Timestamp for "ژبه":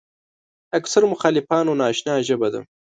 2.27-2.47